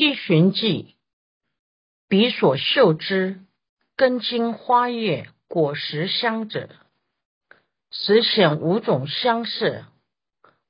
[0.00, 0.94] 一寻记，
[2.06, 3.40] 彼所嗅之
[3.96, 6.70] 根茎花叶果实香者，
[7.90, 9.86] 实显五种香色，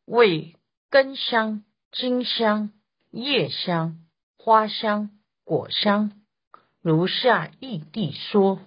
[0.06, 0.56] 为
[0.88, 1.62] 根香、
[1.92, 2.72] 茎香、
[3.10, 3.98] 叶香、
[4.38, 5.10] 花香、
[5.44, 6.10] 果香。
[6.80, 8.62] 如下异地说：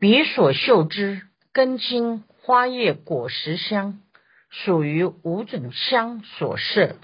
[0.00, 4.02] 彼所嗅之根茎花叶果实香，
[4.50, 6.96] 属于五种香所摄。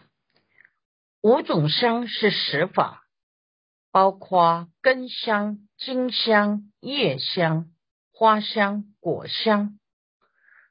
[1.20, 3.02] 五种香是十法，
[3.90, 7.72] 包括根香、茎香、叶香、
[8.12, 9.80] 花香、果香。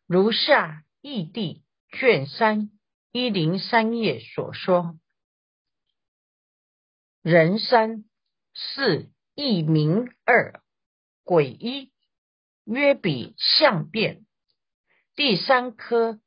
[0.05, 2.71] 如下义地卷三
[3.11, 4.97] 一零三页所说。
[7.21, 8.05] 人三
[8.53, 10.61] 四异名二
[11.25, 11.91] 鬼一
[12.63, 14.25] 约比相变。
[15.13, 16.21] 第三科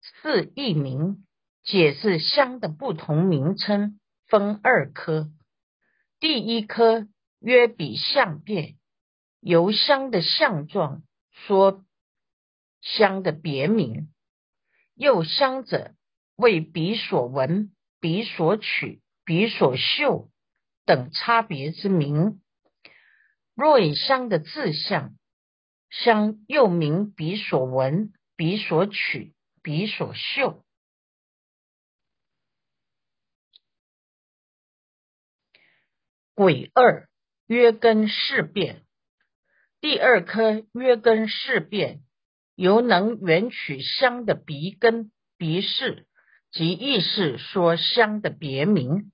[0.00, 1.22] 四异名。
[1.66, 5.32] 解释香的不同名称分二科，
[6.20, 7.08] 第一科
[7.40, 8.76] 约比相变，
[9.40, 11.84] 由香的相状说
[12.80, 14.08] 香的别名。
[14.94, 15.94] 又香者
[16.36, 20.30] 为彼所闻、彼所取、彼所嗅
[20.84, 22.40] 等差别之名。
[23.56, 25.16] 若以香的自相，
[25.90, 30.64] 香又名彼所闻、彼所取、彼所嗅。
[36.36, 37.08] 鬼二
[37.46, 38.82] 约根事变，
[39.80, 42.00] 第二颗约根事变，
[42.54, 46.06] 由能缘取香的鼻根、鼻势
[46.52, 49.12] 及意识说香的别名，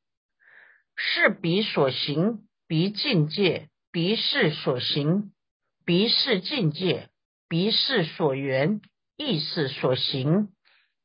[0.96, 5.32] 是鼻所行，鼻境界；鼻势所行，
[5.84, 7.06] 鼻势境界；
[7.48, 8.80] 鼻势所缘，
[9.16, 10.48] 意识所行，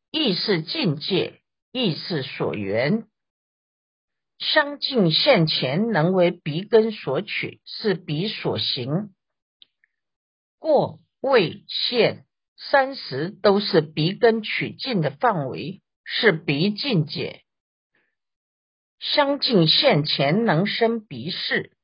[0.10, 3.06] 意识境界，意识所缘。
[4.40, 9.10] 相近现前，能为鼻根所取，是鼻所行；
[10.60, 12.26] 过未现
[12.56, 17.42] 三十，都是鼻根取境的范围，是鼻境界。
[19.00, 21.76] 相近现前，能生鼻视，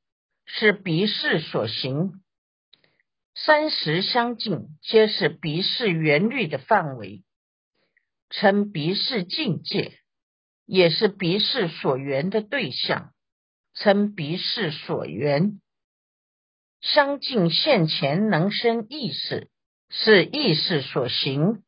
[0.45, 2.22] 是鼻视所行；
[3.33, 7.23] 三十相近，皆是鼻视原律的范围，
[8.29, 10.03] 称鼻视境界。
[10.73, 13.13] 也是鼻视所缘的对象，
[13.75, 15.61] 称鼻视所缘。
[16.81, 19.51] 相近现前能生意识，
[19.91, 21.61] 是意识所行。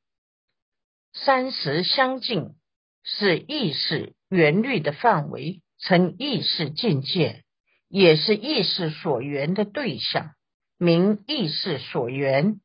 [1.13, 2.55] 三十相近
[3.03, 7.43] 是意识缘律的范围，称意识境界，
[7.87, 10.33] 也是意识所缘的对象，
[10.79, 12.59] 名意识所缘。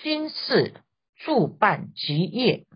[0.00, 0.80] 心事
[1.16, 2.68] 助伴即业。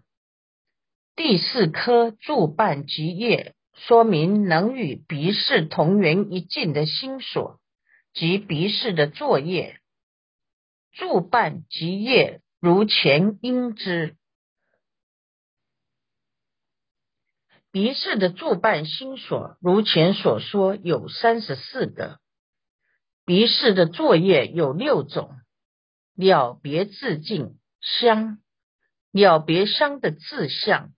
[1.17, 7.59] 第四颗助伴极业，说明能与鼻视同源一境的心所
[8.13, 9.81] 及鼻视的作业。
[10.93, 14.15] 助伴极业如前因之。
[17.73, 22.21] 鼻视的助伴心所，如前所说有三十四个。
[23.25, 25.35] 鼻视的作业有六种：
[26.15, 28.39] 了别自境相，
[29.13, 30.93] 了别相的自相。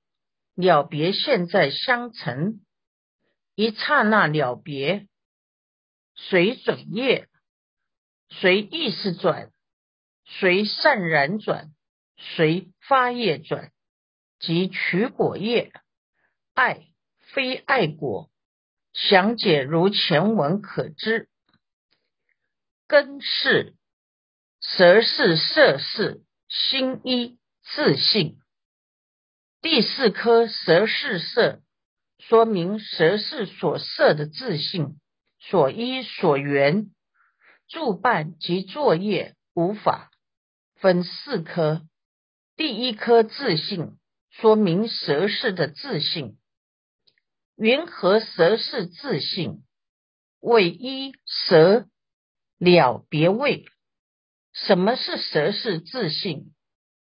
[0.58, 2.58] 了别现在相成，
[3.54, 5.06] 一刹那了别，
[6.16, 7.28] 随转业，
[8.28, 9.52] 随意识转，
[10.24, 11.70] 随善然转，
[12.16, 13.70] 随发业转，
[14.40, 15.70] 即取果业，
[16.54, 16.88] 爱
[17.32, 18.28] 非爱果，
[18.92, 21.28] 详解如前文可知。
[22.88, 23.76] 根是
[24.60, 28.40] 舌是色是心一自性。
[29.60, 31.60] 第四颗蛇是色，
[32.20, 35.00] 说明蛇是所色的自性，
[35.40, 36.90] 所依所缘，
[37.66, 40.12] 助伴及作业无法
[40.76, 41.82] 分四颗。
[42.54, 43.98] 第一颗自性，
[44.30, 46.38] 说明蛇是的自性。
[47.56, 49.64] 云何蛇是自性？
[50.38, 51.88] 为一蛇
[52.58, 53.66] 了别位。
[54.52, 56.54] 什么是蛇是自性？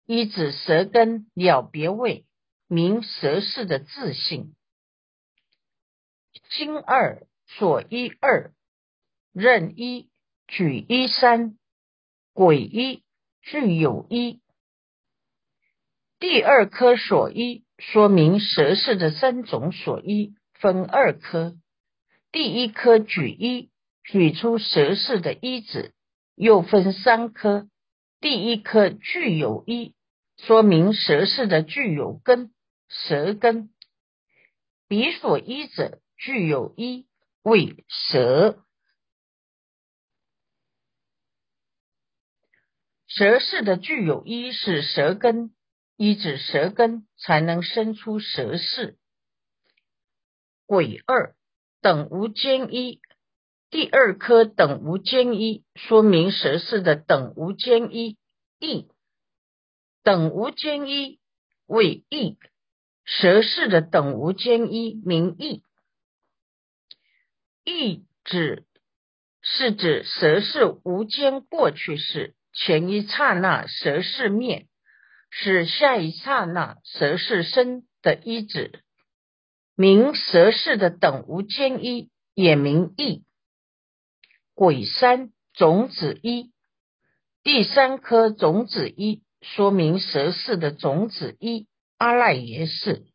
[0.06, 2.26] 一指舌根了别位。
[2.68, 4.56] 名蛇氏的自信。
[6.50, 8.54] 心二所一二
[9.34, 10.10] 任一
[10.48, 11.58] 举一三
[12.34, 13.04] 鬼一
[13.42, 14.42] 具有一。
[16.20, 21.58] 第二科所一说明蛇氏的三种所一分二科。
[22.32, 23.70] 第一科举一
[24.04, 25.94] 举出蛇氏的一子，
[26.36, 27.68] 又分三科。
[28.22, 29.94] 第一科具有一
[30.38, 32.52] 说明蛇氏的具有根。
[32.88, 33.74] 舌根
[34.88, 37.08] 彼所依者具有一，
[37.42, 38.64] 为舌。
[43.08, 45.56] 舌是的具有一是舌根，
[45.96, 48.98] 依指舌根才能生出舌势。
[50.66, 51.36] 鬼二
[51.82, 53.00] 等无间一，
[53.70, 58.18] 第二颗等无间一，说明舌是的等无间一
[58.60, 58.90] 意。
[60.04, 61.20] 等无间一
[61.66, 62.38] 为意。
[63.06, 65.64] 蛇氏的等无间一名义，
[67.64, 68.66] 义指
[69.42, 74.68] 是指蛇氏无间过去式，前一刹那蛇氏灭，
[75.30, 78.84] 是下一刹那蛇氏生的一指，
[79.76, 83.24] 名蛇氏的等无间一也名义。
[84.56, 86.52] 鬼三种子一，
[87.44, 91.68] 第三颗种子一，说明蛇氏的种子一。
[91.98, 93.06] 阿赖耶识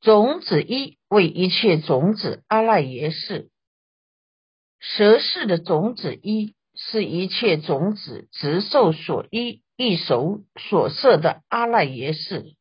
[0.00, 3.50] 种子一为一切种子，阿赖耶识
[4.78, 12.54] 蛇氏的种子一是一切种子直受所依，一手所摄的阿赖耶识。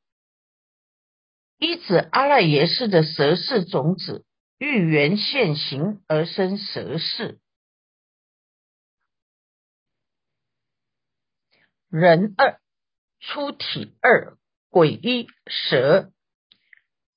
[1.59, 4.25] 依指阿赖耶识的蛇氏种子
[4.57, 7.39] 欲缘现行而生蛇氏。
[11.89, 12.59] 人二
[13.19, 14.37] 出体二。
[14.77, 16.11] 鬼一蛇，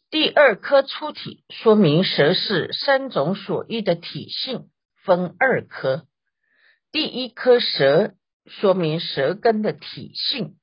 [0.09, 4.71] 第二颗出体，说明蛇是三种所依的体性，
[5.05, 6.07] 分二颗。
[6.91, 8.15] 第一颗蛇，
[8.47, 10.57] 说明蛇根的体性。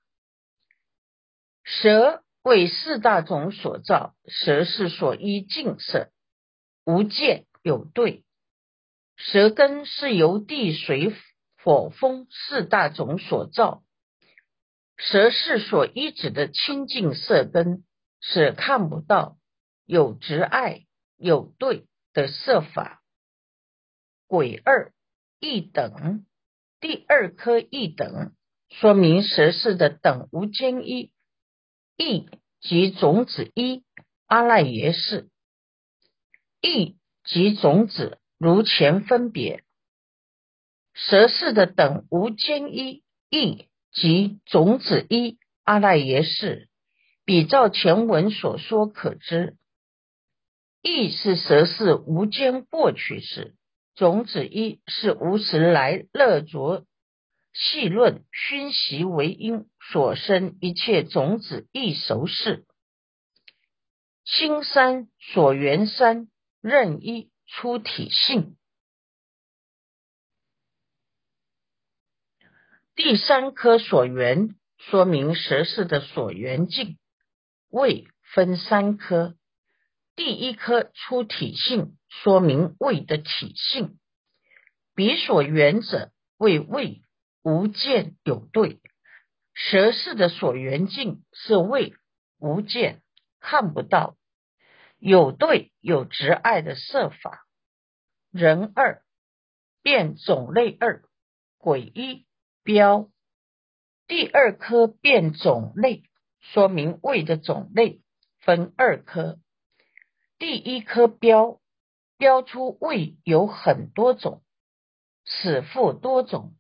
[1.64, 6.10] 蛇为四大种所造，蛇是所依净色，
[6.84, 8.24] 无见有对。
[9.18, 11.14] 蛇根是由地水
[11.64, 13.84] 火风四大种所造。
[14.98, 17.84] 蛇是所依止的清净色根，
[18.20, 19.38] 是看不到
[19.86, 20.86] 有执爱
[21.18, 23.04] 有对的色法。
[24.26, 24.92] 鬼二
[25.40, 26.26] 一等，
[26.80, 28.34] 第二颗一等，
[28.70, 31.12] 说明蛇是的等无间一，
[31.96, 32.28] 一
[32.60, 33.86] 即种子一
[34.26, 35.30] 阿赖耶识，
[36.60, 39.64] 一即种子如前分别，
[40.94, 43.70] 蛇是的等无间一一。
[44.00, 46.70] 即种子一阿赖耶识，
[47.26, 49.58] 比照前文所说可知，
[50.84, 53.56] 意是蛇是无间过去式，
[53.96, 56.86] 种子一是无时来乐着
[57.54, 62.68] 细论熏习为因所生一切种子一熟事，
[64.26, 66.28] 心三所缘三
[66.62, 68.58] 任一出体性。
[72.98, 76.98] 第三颗所缘，说明蛇氏的所缘境
[77.70, 79.36] 胃分三颗。
[80.16, 84.00] 第一颗出体性，说明胃的体性。
[84.96, 87.04] 彼所缘者为胃
[87.44, 88.82] 无见有对。
[89.54, 91.94] 蛇氏的所缘境是胃
[92.40, 93.04] 无见
[93.40, 94.18] 看不到，
[94.98, 97.46] 有对有执爱的设法。
[98.32, 99.04] 人二
[99.84, 101.04] 变种类二
[101.60, 102.26] 鬼一。
[102.68, 103.10] 标
[104.08, 106.04] 第二颗变种类，
[106.42, 108.02] 说明胃的种类
[108.42, 109.40] 分二颗。
[110.38, 111.62] 第一颗标
[112.18, 114.44] 标出胃有很多种，
[115.24, 116.58] 此复多种。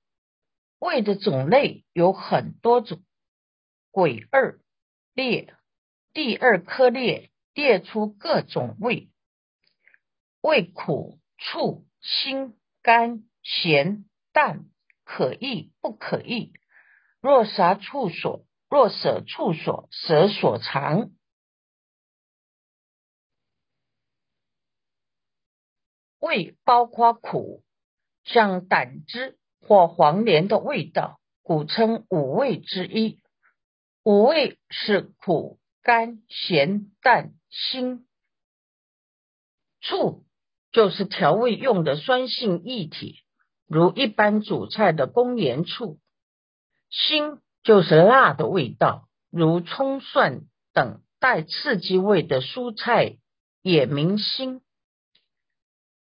[0.79, 3.03] 胃的种类有很多种。
[3.91, 4.61] 鬼二
[5.13, 5.53] 列
[6.13, 9.09] 第二颗列列出各种胃，
[10.39, 14.69] 胃苦、醋、辛、甘、咸、淡。
[15.07, 16.51] 可易不可易？
[17.21, 21.11] 若杀处所，若舍处所，舍所藏。
[26.19, 27.63] 味包括苦，
[28.25, 33.21] 像胆汁或黄连的味道，古称五味之一。
[34.03, 38.05] 五味是苦、甘、咸、淡、辛。
[39.79, 40.25] 醋
[40.73, 43.23] 就是调味用的酸性液体。
[43.67, 45.99] 如一般主菜的公盐醋，
[46.89, 50.41] 辛就是辣的味道，如葱蒜
[50.73, 53.17] 等带刺激味的蔬菜
[53.61, 54.61] 也名辛。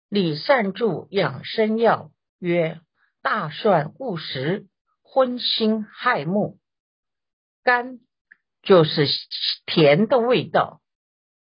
[0.09, 2.81] 李善注养生药曰：
[3.23, 4.67] 大蒜误食，
[5.03, 6.59] 荤腥害目。
[7.63, 8.01] 甘
[8.63, 9.07] 就是
[9.65, 10.81] 甜的味道，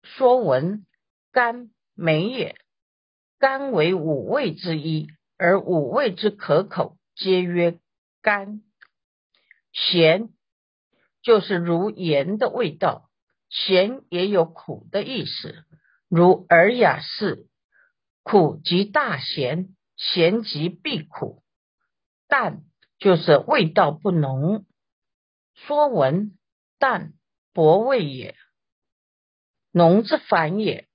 [0.04, 0.86] 说文
[1.32, 2.56] 甘美也，
[3.40, 5.08] 甘为五味之一。
[5.38, 7.80] 而五味之可口，皆曰
[8.22, 8.62] 甘；
[9.74, 10.30] 咸
[11.22, 13.10] 就是如盐的味道，
[13.50, 15.66] 咸也有苦的意思。
[16.08, 17.48] 如尔雅是，
[18.24, 21.44] 苦即大咸，咸即必苦。
[22.28, 22.64] 淡
[22.98, 24.66] 就是味道不浓。
[25.54, 26.38] 说文
[26.80, 27.14] 淡
[27.54, 28.36] 薄味也，
[29.72, 30.88] 浓之反也。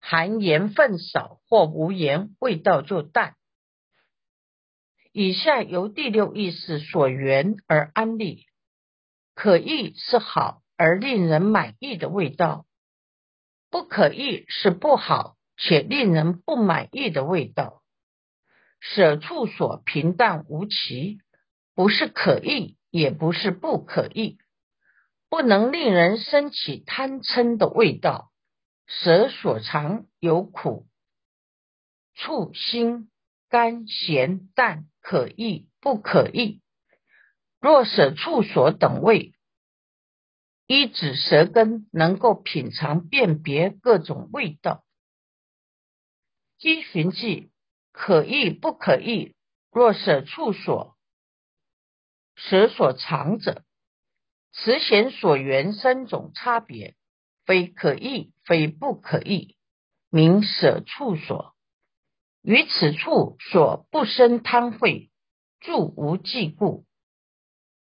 [0.00, 3.36] 含盐分少或无盐，味道就淡。
[5.16, 8.48] 以下由第六意识所缘而安立，
[9.36, 12.66] 可意是好而令人满意的味道，
[13.70, 17.84] 不可意是不好且令人不满意的味道。
[18.80, 21.20] 舍处所平淡无奇，
[21.76, 24.38] 不是可意，也不是不可意，
[25.28, 28.32] 不能令人生起贪嗔的味道。
[28.88, 30.88] 舍所藏有苦、
[32.16, 33.12] 处心、
[33.54, 36.60] 甘、咸、淡，可意不可意。
[37.60, 39.32] 若舍处所等味，
[40.66, 44.84] 一指舌根能够品尝辨别各种味道。
[46.58, 47.52] 依循记
[47.92, 49.36] 可意不可意。
[49.70, 50.96] 若舍处所
[52.34, 53.64] 舍所藏者，
[54.50, 56.96] 慈弦所缘三种差别。
[57.44, 59.56] 非可意，非不可意，
[60.10, 61.53] 名舍处所。
[62.46, 65.10] 于此处所不生贪慧，
[65.60, 66.84] 住无忌故。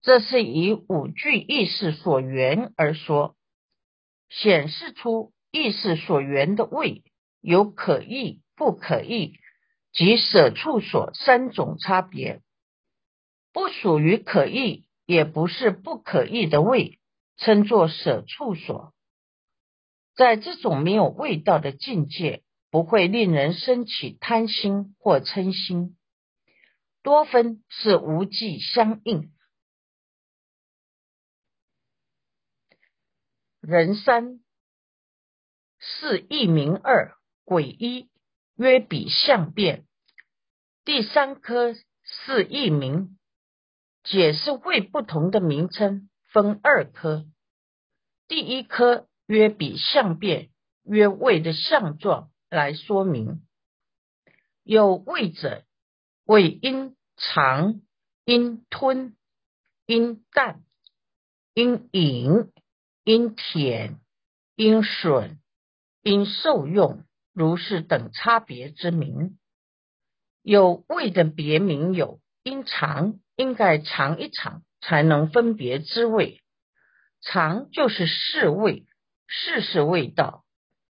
[0.01, 3.35] 这是以五句意识所缘而说，
[4.29, 7.03] 显示出意识所缘的位
[7.39, 9.35] 有可意、不可意
[9.93, 12.41] 及舍处所三种差别。
[13.53, 16.97] 不属于可意，也不是不可意的位，
[17.37, 18.91] 称作舍处所。
[20.15, 25.97] 在这种没有味道的境界，不会令人生起贪心或嗔心。
[27.01, 29.31] 多分是无际相应，
[33.61, 34.39] 人三
[35.79, 38.09] 是一名二鬼一
[38.55, 39.85] 约比相变。
[40.83, 43.17] 第三颗是一名，
[44.03, 47.25] 解释为不同的名称分二颗。
[48.27, 49.07] 第一颗。
[49.29, 50.51] 约比相变，
[50.85, 53.41] 约胃的相状来说明。
[54.63, 55.63] 有胃者，
[56.25, 57.81] 胃因长，
[58.25, 59.15] 因吞，
[59.85, 60.63] 因淡，
[61.53, 62.51] 因饮，
[63.03, 63.99] 因舔，
[64.55, 65.37] 因吮，
[66.01, 69.37] 因受用，如是等差别之名。
[70.41, 76.41] 有胃的别名有因尝，应该尝一尝才能分别滋味。
[77.21, 78.85] 尝就是试味。
[79.29, 80.45] 试试味道，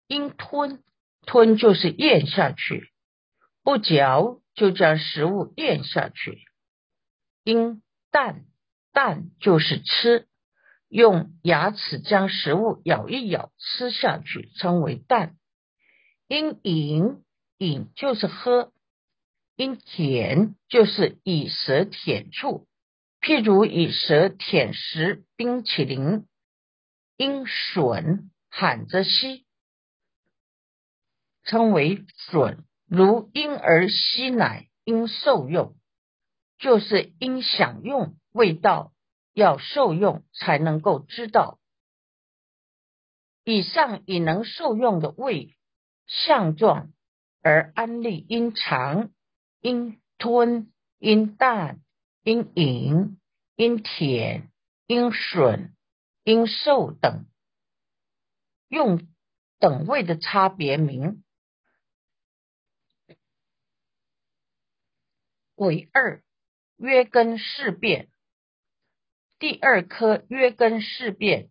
[0.05, 0.83] 因吞
[1.27, 2.89] 吞就是咽下去，
[3.61, 6.39] 不嚼就将食物咽下去。
[7.43, 8.45] 因淡
[8.93, 10.27] 淡就是吃，
[10.87, 15.35] 用牙齿将食物咬一咬吃下去，称为淡。
[16.29, 17.23] 因饮
[17.57, 18.71] 饮就是喝，
[19.57, 22.67] 因舔就是以舌舔触，
[23.19, 26.25] 譬如以舌舔食冰淇淋。
[27.17, 29.46] 因吮喊着吸，
[31.47, 35.75] 称为吮；如婴儿吸奶，应受用，
[36.59, 38.93] 就是因享用味道，
[39.33, 41.57] 要受用才能够知道。
[43.43, 45.55] 以上以能受用的味
[46.05, 46.93] 相状
[47.41, 49.09] 而安利因尝、
[49.59, 51.79] 因吞、因淡、
[52.23, 53.19] 因饮、
[53.55, 54.51] 因舔、
[54.85, 55.71] 因吮。
[56.23, 57.25] 因受等
[58.67, 59.07] 用
[59.59, 61.23] 等位的差别名
[65.57, 66.21] 为二
[66.77, 68.07] 约根事变。
[69.39, 71.49] 第二颗约根事变，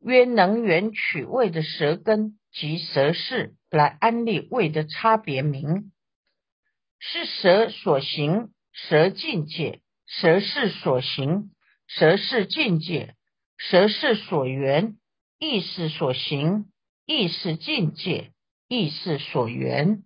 [0.00, 5.92] 约能源取味的舌根及舌势来安立味的差别名，
[6.98, 11.50] 是舌所行舌境界，舌势所行
[11.88, 13.16] 舌势境界。
[13.58, 14.96] 舌是所缘，
[15.38, 16.72] 意识所行，
[17.06, 18.32] 意识境界，
[18.66, 20.04] 意识所缘。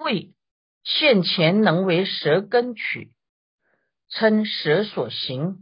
[0.00, 0.32] 为
[0.82, 3.12] 现前能为舌根取，
[4.08, 5.58] 称舌所行；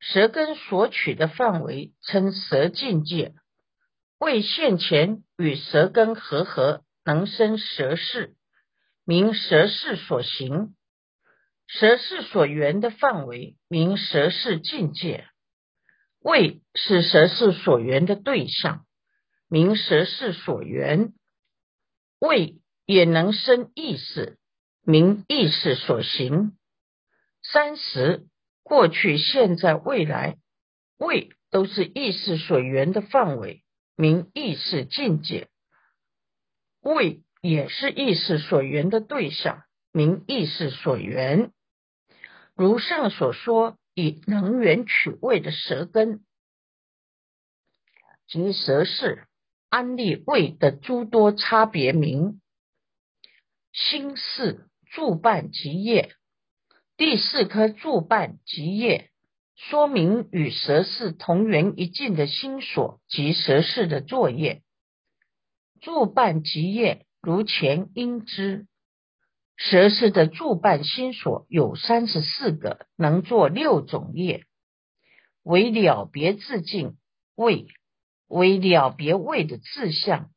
[0.00, 3.34] 舌根所取的范围，称舌境界。
[4.18, 8.34] 为现前与舌根合合，能生舌事，
[9.04, 10.74] 名舌事所行。
[11.66, 15.24] 蛇是所缘的范围，名蛇是境界；
[16.20, 18.86] 味是蛇是所缘的对象，
[19.48, 21.12] 名蛇是所缘。
[22.18, 24.38] 味也能生意识，
[24.82, 26.56] 名意识所行。
[27.42, 28.26] 三十
[28.62, 30.38] 过去、现在、未来，
[30.98, 33.62] 味都是意识所缘的范围，
[33.96, 35.48] 名意识境界；
[36.80, 39.62] 味也是意识所缘的对象，
[39.92, 41.52] 名意识所缘。
[42.54, 46.24] 如上所说，以能源取味的舌根
[48.26, 49.26] 及舌势
[49.68, 52.40] 安立味的诸多差别名。
[53.74, 56.14] 心四助伴及业，
[56.96, 59.10] 第四颗助伴及业，
[59.56, 64.62] 说明与蛇氏同源一境的心所及蛇氏的作业。
[65.80, 68.68] 助伴及业，如前应知，
[69.56, 74.44] 蛇氏的助伴心所有三十四个，能做六种业，
[75.42, 76.96] 为了别自境
[77.34, 77.66] 位，
[78.28, 80.30] 为了别位的志向，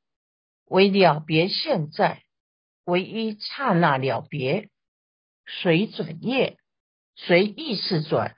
[0.65, 2.23] 为了别现在。
[2.87, 4.69] 唯一刹那了别，
[5.45, 6.57] 随转业，
[7.17, 8.37] 随意识转，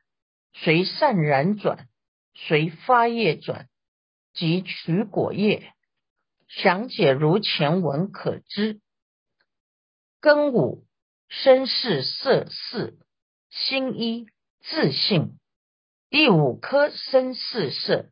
[0.53, 1.87] 随善然转，
[2.33, 3.69] 随发业转，
[4.33, 5.71] 即取果业。
[6.47, 8.81] 详解如前文可知。
[10.19, 10.83] 根五
[11.27, 12.97] 身世色四
[13.51, 14.25] 心一
[14.61, 15.37] 自性，
[16.09, 18.09] 第五颗身世色，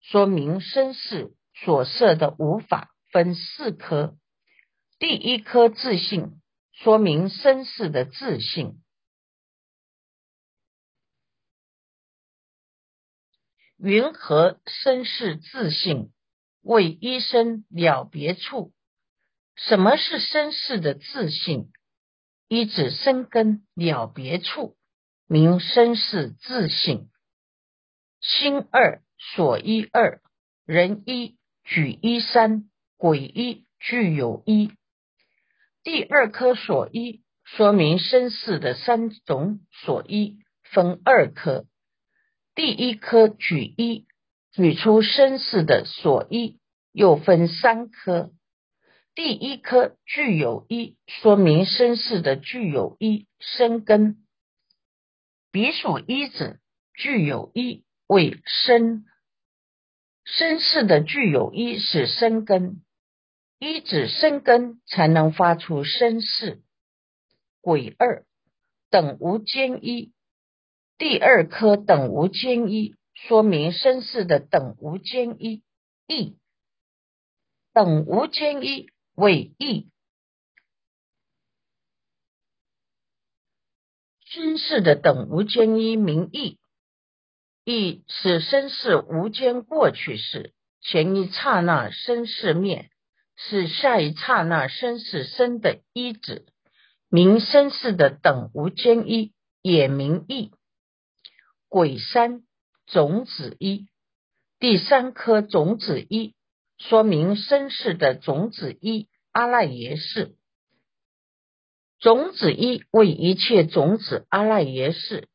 [0.00, 4.16] 说明身世所设的无法分四颗。
[4.98, 6.40] 第一颗自信，
[6.72, 8.82] 说明身世的自信。
[13.76, 16.10] 云何身世自信？
[16.62, 18.72] 为一生了别处。
[19.54, 21.70] 什么是身世的自信？
[22.48, 24.76] 一指生根了别处，
[25.28, 27.08] 名身世自信。
[28.20, 30.20] 心二所依二，
[30.64, 34.72] 人一举一三，鬼一具有一。
[35.90, 41.64] 第二颗所依，说明身世的三种所依分二颗。
[42.54, 44.06] 第一颗举一，
[44.52, 46.58] 举出身世的所依，
[46.92, 48.30] 又分三颗。
[49.14, 54.18] 第一颗具有一，说明身世的具有一生根。
[55.50, 56.58] 彼所依者
[56.92, 59.06] 具有一为生，
[60.26, 62.82] 身世的具有一是生根。
[63.58, 66.62] 一指生根，才能发出声势。
[67.60, 68.24] 鬼二
[68.88, 70.12] 等无间一，
[70.96, 75.62] 第二颗等无间一，说明声势的等无间一
[76.06, 76.38] 意。
[77.72, 79.90] 等无间一为意，
[84.24, 86.58] 声势的等无间一名意。
[87.64, 92.90] 意是声势无间过去时，前一刹那声势灭。
[93.40, 96.44] 是下一刹那生是生的一指，
[97.08, 100.50] 名生世的等无间一，也名意。
[101.68, 102.42] 鬼三
[102.86, 103.86] 种子一，
[104.58, 106.34] 第三颗种子一，
[106.78, 110.34] 说明生世的种子一阿赖耶识。
[112.00, 115.28] 种子一为一切种子阿赖耶识，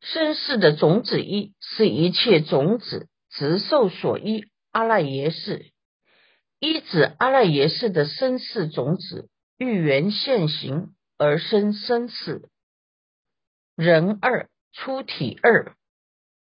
[0.00, 5.72] 生世的种子一是一切种子直受所依阿赖耶识。
[6.58, 12.48] 一指阿赖耶识的生世种子欲缘现行而生生死。
[13.74, 15.76] 人二出体二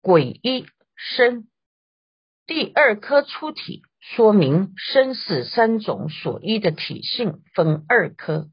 [0.01, 1.47] 鬼一生
[2.45, 8.49] 第二颗出体，说明生死三种所依的体性分二颗。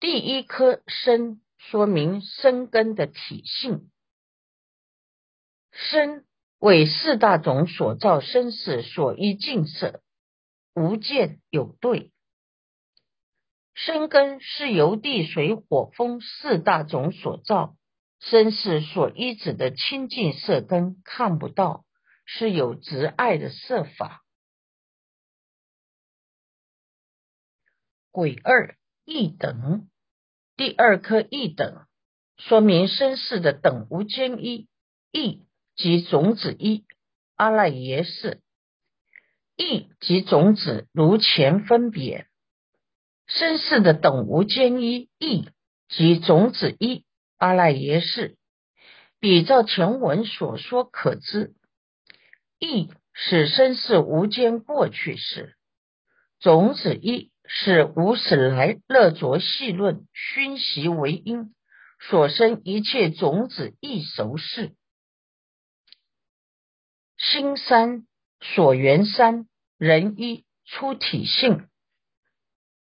[0.00, 3.90] 第一颗生，说明生根的体性。
[5.72, 6.24] 生
[6.58, 10.00] 为四大种所造生死所依境色。
[10.74, 12.12] 无见有对，
[13.74, 17.76] 生根是由地水火风四大种所造，
[18.20, 21.84] 身是所依止的清净色根看不到，
[22.24, 24.22] 是有执爱的色法。
[28.10, 29.88] 鬼二一等，
[30.56, 31.86] 第二颗一等，
[32.36, 34.68] 说明身世的等无间一
[35.12, 36.84] 一即种子一
[37.36, 38.42] 阿赖耶识。
[39.58, 42.28] 意及种子如前分别，
[43.26, 45.50] 身世的等无间一意
[45.88, 47.04] 及种子一
[47.38, 48.36] 阿赖耶识，
[49.18, 51.54] 比照前文所说可知，
[52.60, 55.56] 意是身世无间过去式，
[56.38, 61.52] 种子一是无始来乐着细论熏习为因
[61.98, 64.72] 所生一切种子一熟事，
[67.16, 68.04] 心三。
[68.40, 69.46] 所缘三
[69.76, 71.68] 人一出体性，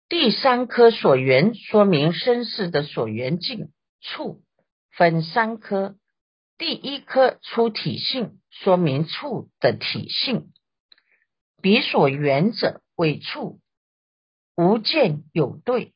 [0.08, 4.42] 第三颗所缘说明身世的所缘境处
[4.90, 5.96] 分三颗，
[6.56, 10.52] 第一颗出体性说明处的体性。
[11.60, 13.60] 彼所缘者为处，
[14.56, 15.94] 无见有对。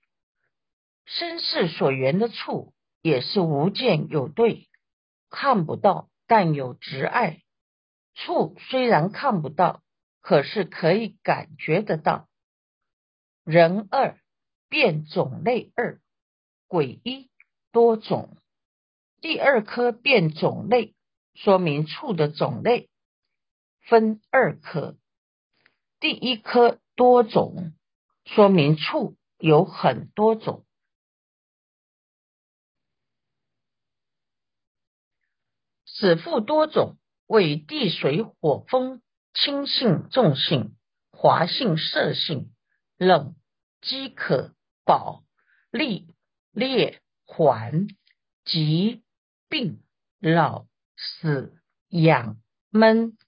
[1.05, 4.69] 身世所缘的处也是无见有对，
[5.31, 7.43] 看不到，但有执爱。
[8.19, 9.81] 处虽然看不到，
[10.21, 12.29] 可是可以感觉得到。
[13.45, 14.19] 人二
[14.69, 16.01] 变种类二，
[16.67, 17.31] 鬼一
[17.71, 18.37] 多种。
[19.21, 20.95] 第二颗变种类，
[21.35, 22.91] 说明处的种类
[23.81, 24.97] 分二颗。
[26.01, 27.73] 第一颗多种，
[28.25, 30.65] 说明处有很多种。
[35.87, 36.97] 子父多种。
[37.29, 39.03] 为地水火风
[39.35, 40.75] 清性重性
[41.11, 42.51] 滑性色性
[42.97, 43.37] 冷
[43.83, 45.23] 饥渴饱
[45.71, 46.09] 利
[46.51, 47.87] 烈缓
[48.47, 49.05] 疾
[49.49, 49.83] 病
[50.19, 53.19] 老死养闷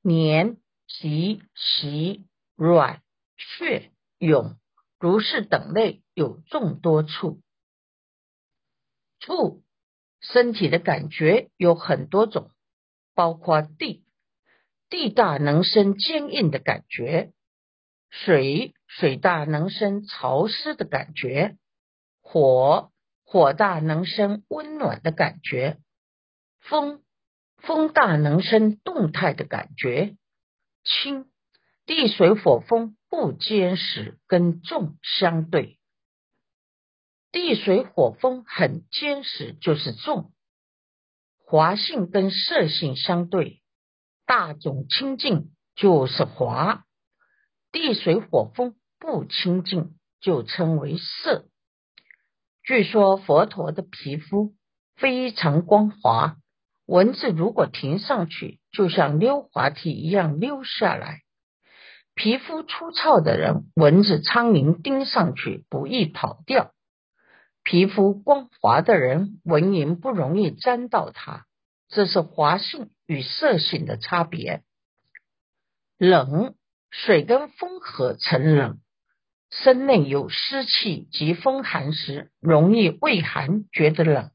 [0.00, 3.02] 黏皮习软
[3.36, 4.58] 血涌
[4.98, 7.42] 如是等类有众多处，
[9.20, 9.62] 处
[10.20, 12.50] 身体的感觉有很多种。
[13.16, 14.04] 包括地，
[14.90, 17.32] 地大能生坚硬的感觉；
[18.10, 21.56] 水，水大能生潮湿的感觉；
[22.20, 22.92] 火，
[23.24, 25.78] 火大能生温暖的感觉；
[26.60, 27.02] 风，
[27.56, 30.14] 风大能生动态的感觉；
[30.84, 31.30] 轻，
[31.86, 35.78] 地水火风不坚实，跟重相对；
[37.32, 40.34] 地水火风很坚实，就是重。
[41.48, 43.62] 滑性跟色性相对，
[44.26, 46.82] 大种清净就是滑，
[47.70, 51.46] 地水火风不清净就称为色。
[52.64, 54.54] 据说佛陀的皮肤
[54.96, 56.36] 非常光滑，
[56.84, 61.20] 蚊子如果停上去，就像溜滑梯一样溜下来。
[62.16, 66.72] 皮肤粗糙的人，蚊子苍蝇叮上去不易跑掉。
[67.68, 71.46] 皮肤光滑的人，蚊蝇不容易沾到它，
[71.88, 74.62] 这是滑性与色性的差别。
[75.98, 76.54] 冷，
[76.90, 78.78] 水跟风合成冷，
[79.50, 84.30] 身内有湿气及风寒时，容易畏寒觉得冷，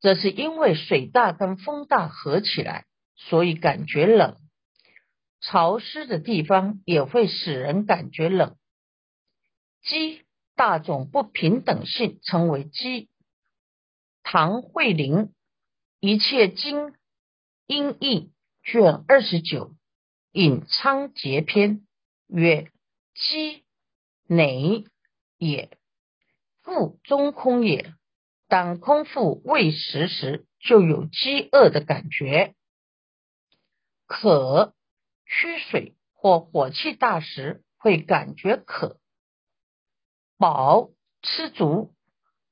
[0.00, 4.38] 这是因为水大跟风大合起来，所以感觉冷。
[5.42, 8.56] 潮湿的地方也会使人感觉冷。
[9.82, 10.22] 鸡。
[10.58, 13.08] 大种不平等性称为饥。
[14.24, 15.32] 唐慧玲
[16.00, 16.96] 一切经
[17.68, 18.32] 音译
[18.64, 19.76] 卷二十九
[20.32, 21.86] 隐仓节篇
[22.26, 22.72] 曰：
[23.14, 23.62] 饥
[24.26, 24.84] 馁
[25.38, 25.70] 也，
[26.62, 27.94] 腹中空也。
[28.48, 32.56] 当空腹未食时，就有饥饿的感觉。
[34.06, 34.74] 渴
[35.24, 38.98] 虚水或火气大时，会感觉渴。
[40.38, 41.92] 饱吃足，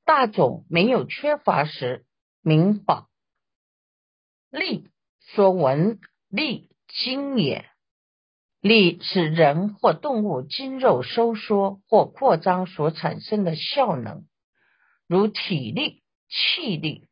[0.05, 2.05] 大种没有缺乏时，
[2.43, 3.09] 名饱。
[4.51, 7.71] 力说文力精也，
[8.61, 14.27] 力是人或动物筋肉收缩或扩张所产生的效能，
[15.07, 17.09] 如体力、气力。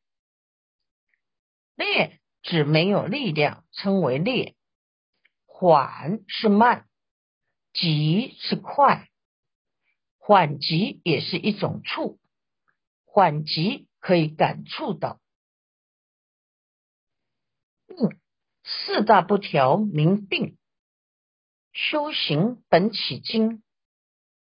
[1.76, 4.56] 烈指没有力量，称为烈。
[5.46, 6.88] 缓是慢，
[7.72, 9.08] 急是快。
[10.26, 12.18] 缓急也是一种触，
[13.04, 15.20] 缓急可以感触到。
[17.86, 18.18] 病
[18.62, 20.56] 四大不调名病，
[21.74, 23.62] 修行本起经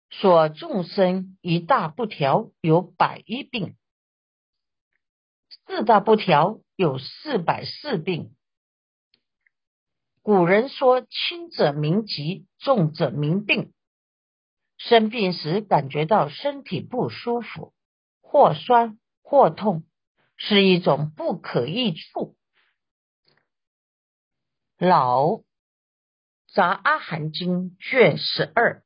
[0.09, 3.77] 说众生一大不调有百一病，
[5.67, 8.35] 四大不调有四百四病。
[10.23, 13.75] 古人说轻者名疾，重者名病。
[14.79, 17.75] 生病时感觉到身体不舒服，
[18.21, 19.85] 或酸或痛，
[20.37, 22.37] 是一种不可易处。
[24.79, 25.41] 老
[26.47, 28.85] 杂阿含经卷十二，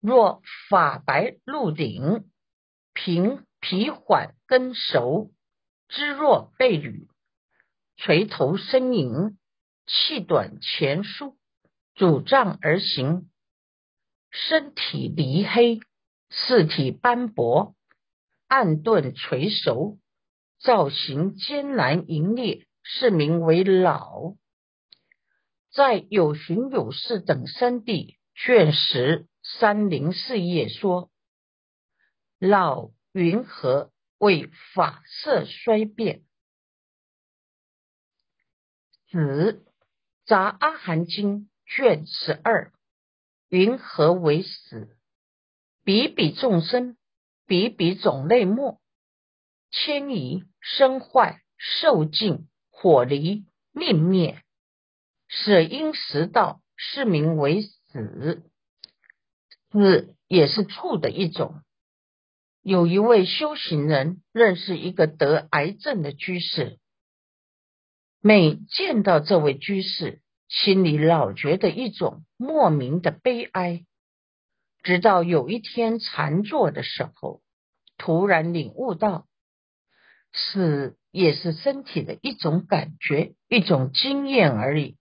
[0.00, 2.30] 若法白露顶，
[2.92, 5.32] 平皮缓根熟，
[5.88, 7.08] 肢弱背履，
[7.96, 9.38] 垂头呻吟，
[9.86, 11.38] 气短前舒，
[11.94, 13.29] 主杖而行。
[14.30, 15.80] 身体离黑，
[16.30, 17.74] 四体斑驳，
[18.46, 19.98] 暗钝垂熟，
[20.58, 24.34] 造型艰难淫烈，是名为老。
[25.72, 31.10] 在有寻有事等三地卷十三零四页说，
[32.38, 36.24] 老云何为法色衰变？
[39.10, 39.64] 子
[40.24, 42.72] 杂阿含经卷十二，
[43.50, 44.96] 云何为死？
[45.84, 46.96] 比比众生，
[47.46, 48.80] 比比种类末，
[49.70, 54.40] 迁移生坏，受尽火离命灭，
[55.26, 58.42] 舍因食道，是名为死。
[59.72, 61.62] 死也是处的一种。
[62.62, 66.78] 有一位修行人认识一个得癌症的居士，
[68.20, 73.86] 每见到这位居士，心里老觉得一种莫名的悲哀。
[74.82, 77.40] 直到有一天禅坐的时候，
[77.96, 79.26] 突然领悟到，
[80.32, 84.96] 死也是身体的一种感觉、一种经验而已。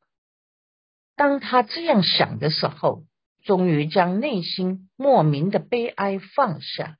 [1.15, 3.05] 当他这样想的时候，
[3.43, 6.97] 终于将内心莫名的悲哀放下。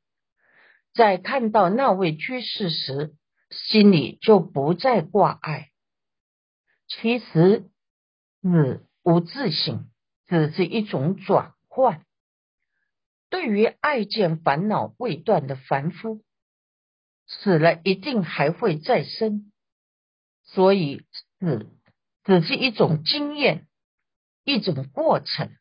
[0.94, 3.14] 在看到那位居士时，
[3.52, 5.70] 心里就不再挂碍。
[6.88, 7.70] 其实，
[8.42, 9.90] 死无自性，
[10.28, 12.06] 只是一种转换。
[13.30, 16.24] 对于爱见烦恼未断的凡夫，
[17.28, 19.52] 死了一定还会再生，
[20.44, 21.06] 所以
[21.40, 21.70] 死
[22.24, 23.68] 只是一种经验，
[24.44, 25.56] 一种过程。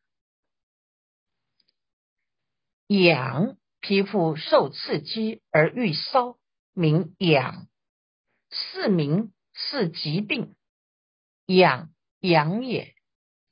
[2.87, 3.57] 痒。
[3.81, 6.37] 皮肤受刺激而欲烧，
[6.75, 7.69] 名痒；
[8.51, 10.57] 是名是疾病。
[11.47, 11.89] 痒
[12.21, 12.95] 痒也，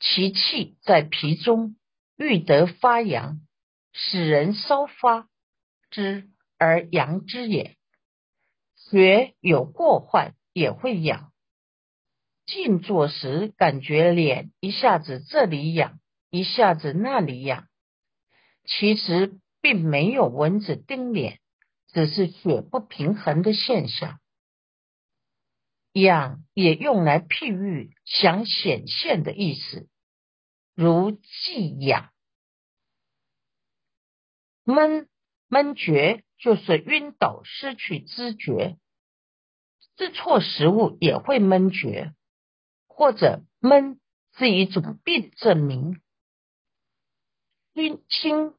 [0.01, 1.77] 其气在皮中，
[2.17, 3.41] 欲得发痒，
[3.93, 5.29] 使人烧发
[5.91, 7.77] 之而阳之也。
[8.75, 11.33] 血有过患也会痒。
[12.45, 15.99] 静坐时感觉脸一下子这里痒，
[16.31, 17.67] 一下子那里痒，
[18.65, 19.41] 其实。
[19.63, 21.41] 并没有蚊子叮脸，
[21.93, 24.21] 只是血不平衡的现象。
[26.01, 29.89] 痒也用来譬喻想显现的意思，
[30.75, 32.13] 如寄养。
[34.65, 35.09] 闷
[35.49, 38.79] 闷觉就是晕倒、失去知觉，
[39.97, 42.15] 吃错食物也会闷觉，
[42.87, 44.01] 或者闷
[44.37, 46.01] 是一种病证明。
[47.75, 48.55] 晕清。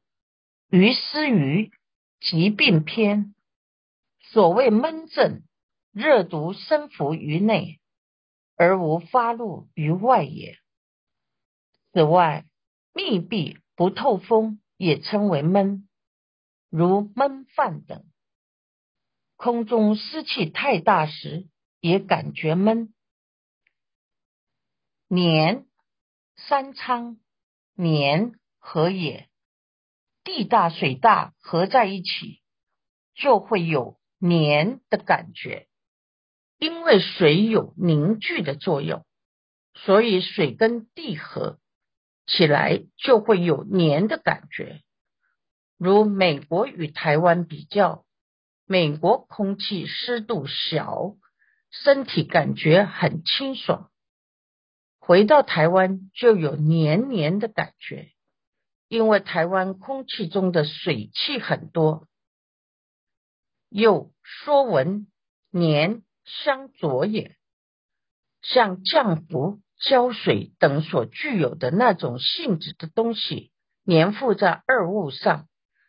[0.70, 1.72] 于思于
[2.20, 3.34] 疾病篇，
[4.20, 5.42] 所谓闷症，
[5.98, 7.80] 热毒生伏于内，
[8.54, 10.56] 而无发露于外也。
[11.92, 12.46] 此外，
[12.94, 15.88] 密闭不透风也称为闷，
[16.70, 18.04] 如闷饭等。
[19.34, 21.48] 空中湿气太大时，
[21.80, 22.94] 也感觉闷。
[25.08, 25.66] 年
[26.36, 27.18] 三仓
[27.74, 29.28] 年何也？
[30.22, 32.40] 地大水大合在一起，
[33.16, 35.67] 就会有黏的感觉。
[36.58, 39.04] 因为水有凝聚的作用，
[39.74, 41.58] 所以水跟地合
[42.26, 44.82] 起来就会有黏的感觉。
[45.76, 48.04] 如美国与台湾比较，
[48.66, 51.14] 美国空气湿度小，
[51.70, 53.88] 身体感觉很清爽；
[54.98, 58.10] 回到台湾就有黏黏的感觉。
[58.88, 62.08] 因为台湾空气中的水汽很多，
[63.68, 65.06] 又说文
[65.50, 66.02] 黏
[66.44, 67.36] 相左也，
[68.42, 73.50] 像浆糊、胶水等所具有的那种性质的东西，
[73.86, 75.48] 粘附在二物上，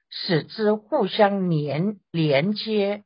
[0.09, 3.03] 使之互相粘连接，